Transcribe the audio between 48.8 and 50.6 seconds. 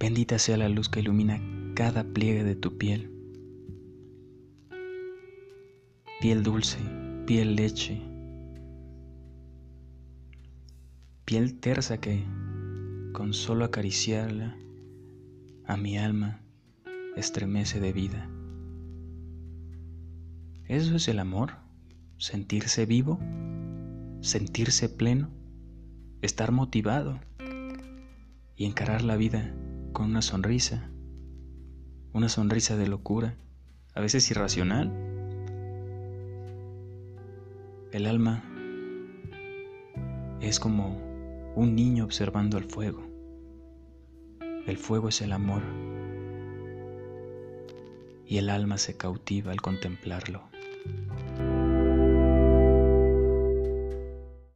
cautiva al contemplarlo.